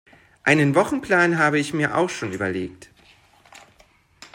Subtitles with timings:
[0.41, 2.89] Einen Wochenplan habe ich mir auch schon überlegt